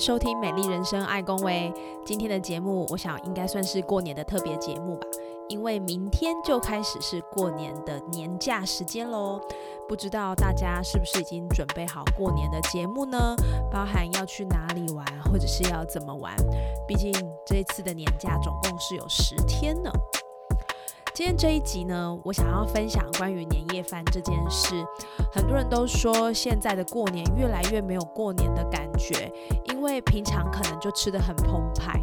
[0.00, 1.70] 收听《美丽人生》爱公维。
[2.06, 5.06] 今天的节目，我想应该算是过年的特别节目吧，
[5.50, 9.38] 因为明天就开始是过年的年假时间喽。
[9.86, 13.36] 不知道大家是不是已经准备好过年的节目呢？
[13.70, 16.34] 包含要去哪里玩，或者是要怎么玩？
[16.88, 17.12] 毕竟
[17.44, 19.92] 这次的年假总共是有十天呢。
[21.12, 24.84] 今天这一集呢，我想要分享关于年夜饭这件事。
[25.32, 29.30] 很多人都说现在的过年越来越没有过年的感觉，
[29.66, 32.00] 因为平常可能就吃得很澎湃，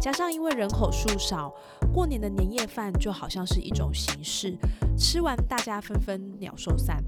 [0.00, 1.52] 加上因为人口数少，
[1.92, 4.56] 过年的年夜饭就好像是一种形式，
[4.96, 7.02] 吃完大家纷纷鸟兽散。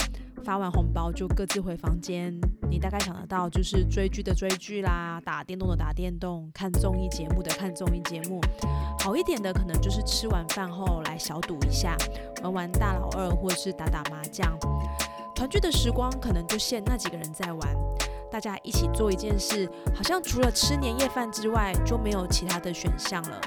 [0.44, 2.32] 发完红包就各自回房间，
[2.70, 8.40] 你大概想得到就是追剧的追剧啦，打电动的打电动，看综艺节目的看综艺节目。
[9.06, 11.96] 好一点的可能就是吃完饭后来小赌一下，
[12.42, 14.58] 玩玩大老二或是打打麻将。
[15.32, 17.76] 团聚的时光可能就限那几个人在玩，
[18.28, 23.40] 大家一起做一件事，好像除了吃年夜饭之外就没有其他的选项了。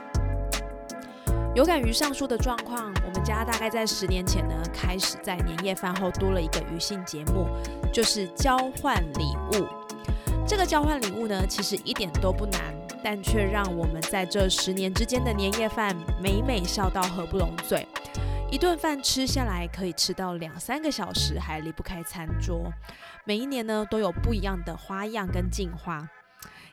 [1.53, 7.45] 有感于上述的状况，我们家大概在十年前呢，开始在年夜饭后多了一个余兴节目，
[7.91, 9.67] 就是交换礼物。
[10.47, 12.61] 这个交换礼物呢，其实一点都不难，
[13.03, 17.87] 但却让我们在这十年之间的年夜饭每每笑到合不拢嘴。
[18.51, 22.71] 一顿饭吃下来可以吃到两三个小时，还离不开餐桌。
[23.23, 26.07] 每一年呢，都有不一样的花样跟进化。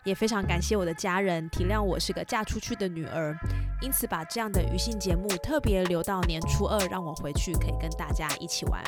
[0.02, 3.36] 也非常感谢我的家人体谅我是个嫁出去的女儿，
[3.82, 8.82] 因此把这样的余兴节目特别留到年初二，让我回去可以跟大家一起玩。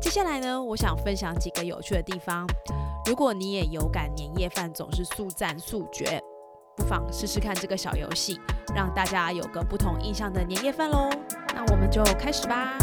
[0.00, 2.46] 接下来呢，我想分享几个有趣的地方。
[3.04, 6.18] 如果你也有感年夜饭总是速战速决，
[6.76, 8.40] 不妨试试看这个小游戏，
[8.74, 11.10] 让大家有个不同印象的年夜饭喽。
[11.54, 12.76] 那我们就开始吧。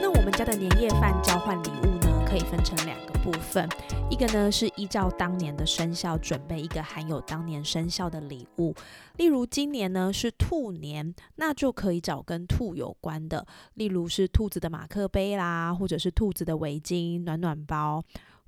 [0.00, 3.68] 那我们家的年夜饭交换礼物呢，可以分成两个部分，
[4.10, 8.74] 一个呢是依照当年的生肖准备一个含有当年生肖的礼物，
[9.18, 18.02] 例如今年呢是兔年，那就可以找跟兔有关的，例如是兔子的马克杯啦，或者是兔子的围巾、暖暖包。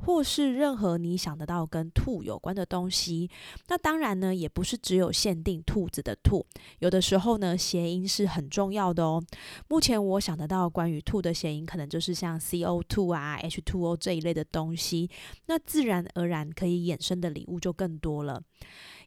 [0.04, 3.30] 或是任何你想得到跟兔有关的东西，
[3.68, 6.44] 那当然呢，也不是只有限定兔子的兔，
[6.78, 9.22] 有的时候呢，谐音是很重要的哦。
[9.68, 15.10] 目前我想得到关于兔的谐音，可能就是像 “CO2” 啊、“H2O” 这一类的东西，
[15.46, 18.42] 那自然而然可以衍生的礼物就更多了。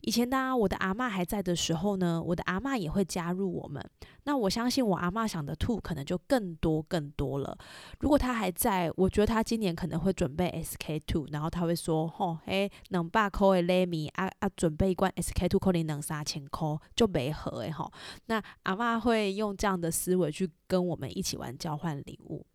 [0.01, 3.83] 以前呢，我的阿妈还在的时候呢，我的阿妈也会加入我们。
[4.23, 7.57] 那我相信我阿妈想的吐可能就更多更多了。
[7.99, 17.91] 如果他还在，我觉得他今年可能会准备 SK two，然后他会说：“吼，诶，两百块的礼米啊啊，准备一罐 SK two 可能两三千块就没合诶吼。”
[18.27, 22.45] 那阿妈会用这样的思维去跟我们一起玩交换礼物。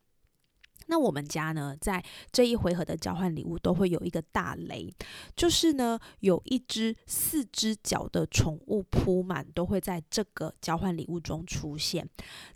[0.87, 4.93] 那我们家呢，在这一回合的交换礼物都会有一个大雷，
[5.35, 12.07] 就是呢，有一只四只脚的宠物铺满都会在这个交换礼物中出现。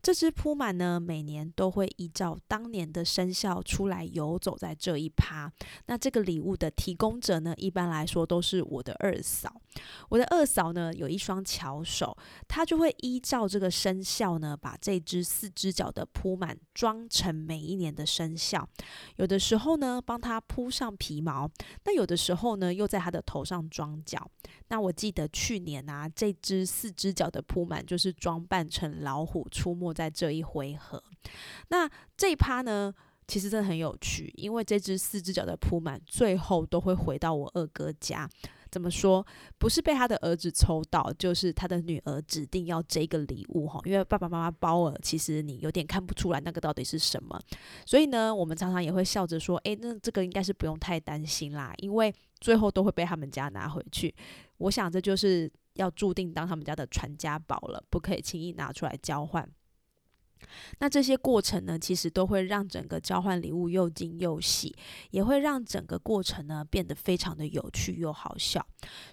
[0.03, 5.50] 这只铺满呢，每年都会依照当年的生肖出来游走在这一趴。
[5.87, 9.60] 那这个礼物的提供者呢，一般来说都是我的二嫂。
[10.10, 12.16] 我的二嫂呢，有一双巧手，
[12.47, 18.05] 她就会依照这个生肖呢，把这只四只脚的铺满装成每一年的。
[18.18, 18.68] 生肖，
[19.14, 21.48] 有的时候呢，帮他铺上皮毛；
[21.84, 24.28] 那有的时候呢，又在他的头上装脚。
[24.70, 31.00] 那我记得去年啊，这只四只脚的铺满就是装扮成老虎出没在这一回合。
[31.68, 32.92] 那这一趴呢，
[33.28, 38.28] 其实真的很有趣，因为这只四只脚的铺满最后都会回到我二哥家。
[38.70, 39.26] 怎么说？
[39.59, 43.80] 不是被他的儿子抽到，就是他的女儿指定要这个礼物哈。
[43.84, 47.41] 因为爸爸妈妈包了，其实你有点看不出来那个到底是什么。
[47.86, 54.15] 所以呢，我们常常也会笑着说：“诶，那这个应该是不用太担心啦，因为最后都会被他们家拿回去。”
[54.59, 59.48] 我想这就是要注定当他们家的传家宝了，不可以轻易拿出来交换。
[60.78, 64.74] 那这些过程呢，其实都会让整个交换礼物又惊又喜，
[65.10, 68.64] 也会让整个过程呢变得非常的有趣又好笑。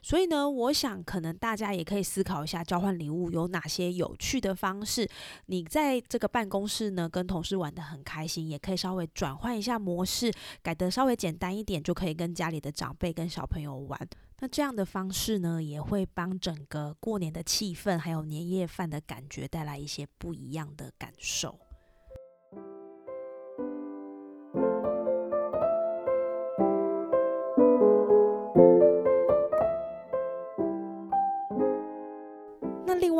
[0.01, 5.07] 所以呢，我想可能大家也可以思考一下，交换礼物有哪些有趣的方式。
[5.47, 10.31] 你在这个办公室呢，跟同事玩的很开心，也可以稍微转换一下模式，
[10.61, 13.99] 改得稍微简单一点，就可以跟家里的长辈、跟小朋友玩。
[14.39, 21.59] 那这样的方式呢，也会帮整个过年的气氛，还有年夜饭的感觉带来一些不一样的感受。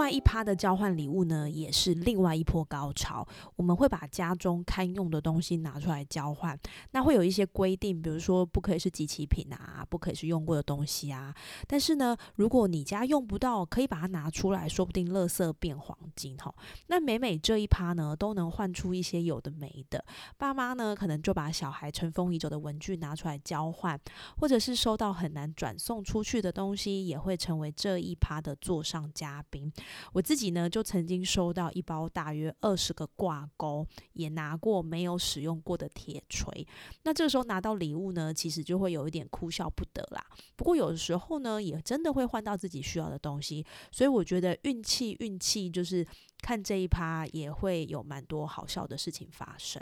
[0.05, 3.27] 外一趴的交换礼物呢，也是另外一波高潮。
[3.55, 6.55] 我们会把家中堪用的东西拿出来交换，
[6.91, 11.33] 那会有一些规定，比如说不可以是集齐品啊，不可以是用过的东西啊。
[11.67, 16.53] 但是呢，如果你家用不到，可以把它拿出来，说不定垃圾变黄金哈。
[16.85, 20.05] 那每每这一趴呢，都能换出一些有的没的。
[20.37, 23.99] 爸妈呢，可能就把小孩尘封已久的文具拿出来交换，
[24.37, 29.73] 或者是收到很难转送出去的东西，也会成为这一趴的座上嘉宾。
[30.13, 36.65] 我自己呢，就曾经收到一包大约二十个挂钩，也拿过没有使用过的铁锤。
[37.03, 40.25] 那这个时候拿到礼物呢，其实就会有一点哭笑不得啦。
[40.55, 43.65] 不过有的时候呢，也真的会换到自己需要的东西。
[43.91, 46.05] 所以我觉得运气，运气就是
[46.41, 49.81] 看这一趴也会有蛮多好笑的事情发生。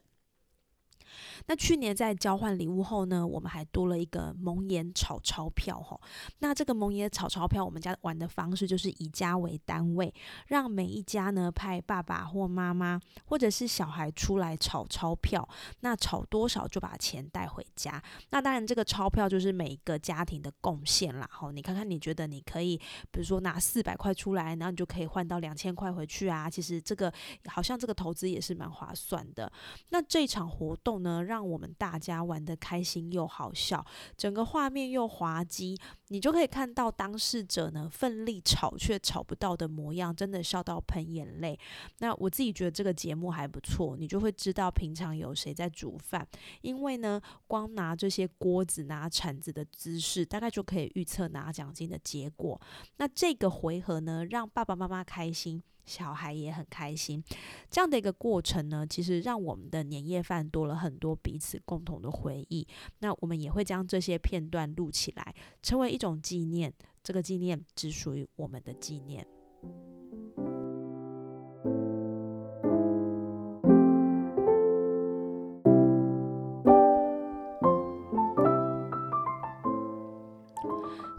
[1.48, 6.00] 那去年在交换礼物后呢，我们还多了一个蒙眼炒钞票哈。
[6.40, 10.14] 那这个蒙眼炒钞票，我们家玩的方式就是以家为单位，
[10.48, 15.48] 让每一家呢派爸爸或妈妈或者是小孩出来炒钞票，
[15.82, 18.02] 那炒多少就把钱带回家。
[18.30, 21.30] 那当然这个钞票就是每一个家庭的贡献啦。
[21.30, 22.78] 哈，你看看你觉得你可以，
[23.12, 26.50] 比如说拿四百块出来，然后你就可以换到两千块回去啊。
[26.50, 27.14] 其实这个
[27.48, 29.52] 好像这个投资也是蛮划算的。
[29.90, 31.03] 那这场活动。
[31.04, 33.86] 呢，让我们大家玩的开心又好笑，
[34.18, 35.78] 整个画面又滑稽，
[36.08, 41.60] 你就可以看到当事者呢奋力吵却吵不到的模样，真的笑到喷眼泪。
[42.00, 46.28] 那我自己觉得这个节目还不错，你就会知道平常有谁在煮饭，
[46.62, 52.60] 因为呢，光拿这些锅子、拿铲子的姿势，大概就可以预测拿奖金的结果。
[52.98, 55.62] 那这个回合呢，让爸爸妈妈开心。
[55.86, 57.24] 小孩也很开心，
[57.70, 62.68] 这样的一个过程呢，其实让我们的年夜饭多了很多彼此共同的回忆。
[63.00, 66.74] 那我们也会将这些片段录起来，成为一种纪念。
[67.04, 69.28] 这个纪念只属于我们的纪念。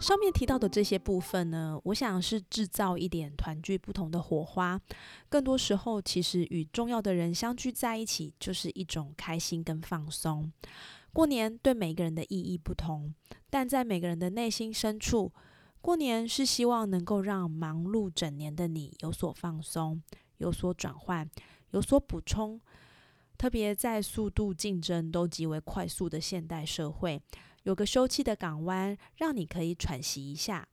[0.05, 4.79] 上面提到的这些部分呢，我想是制造一点团聚不同的火花。
[5.29, 10.51] 更多时候，其实与重要的人相聚在一起，就是一种开心跟放松。
[11.11, 13.15] 过年对每个人的意义不同，
[13.49, 15.33] 但在每个人的内心深处，
[15.81, 19.99] 过年是希望能够让忙碌整年的你有所放松、
[20.37, 21.27] 有所转换、
[21.71, 22.61] 有所补充。
[23.39, 27.19] 特别在速度竞争都极为快速的现代社会。
[27.65, 30.67] 有个休憩的港湾，让你可以喘息一下。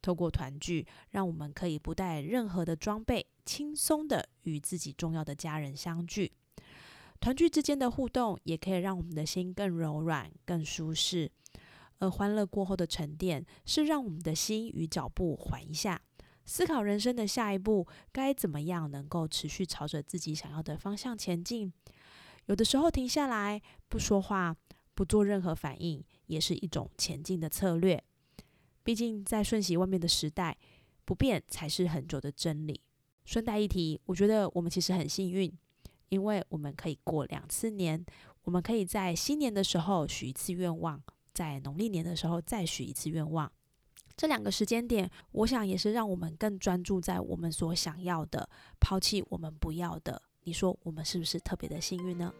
[0.00, 6.32] 透过团聚，让我们可以不带任何的装备，轻松的与自己重要的家人相聚。
[7.20, 11.30] 团聚之间的互动，也可以让我们的心更柔软、更舒适。
[12.00, 16.02] 而欢乐过后的沉淀，是让我们的心与脚步缓一下，
[16.44, 21.72] 思考人生的下一步该怎么样能够持续朝着自己想要的方向前进。
[22.46, 24.56] 有的时候停下来，不说话，
[24.96, 26.02] 不做任何反应。
[26.32, 28.02] 也是一种前进的策略。
[28.82, 30.56] 毕竟在瞬息万变的时代，
[31.04, 32.80] 不变才是很久的真理。
[33.24, 35.52] 顺带一提，我觉得我们其实很幸运，
[36.08, 38.04] 因为我们可以过两次年。
[38.44, 41.00] 我们可以在新年的时候许一次愿望，
[41.32, 43.50] 在农历年的时候再许一次愿望。
[44.16, 48.48] 这两个时间点，我想也是让我们更专注在我们所想要的，
[48.80, 50.20] 抛弃我们不要的。
[50.42, 52.32] 你说我们是不是特别的幸运呢？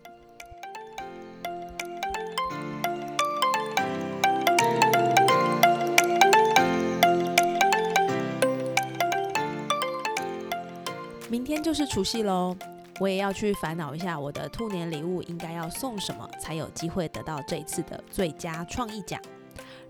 [11.53, 12.57] 天就是除夕喽，
[12.99, 19.21] 我也要去烦恼一下我的兔年礼物应该要送什么，才有机会得到这一次的最佳创意奖。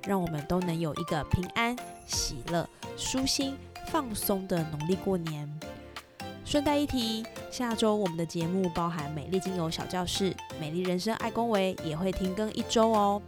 [0.04, 5.48] 让我们都能有一个平安、喜乐、舒心、放松的农历过年。
[6.44, 13.22] 顺带一提，下周我们的节目包含美丽精油小教室、美丽人生爱恭维也会停更一周哦。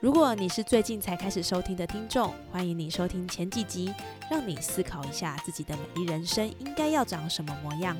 [0.00, 3.92] 如果你是最近才开始收听的听众欢迎你收听前几集
[4.30, 7.96] 让你思考一下自己的美丽人生应该要长什么模样。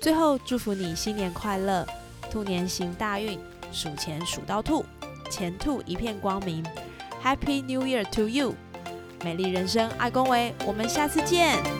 [0.00, 1.86] 最后祝福你新年快乐
[2.28, 3.38] 兔年行大运
[3.70, 4.84] 数钱数到吐
[5.30, 6.64] 钱兔一片光明。
[7.22, 8.54] Happy new year to you
[9.22, 11.79] 美丽人生爱恭维我们下次见。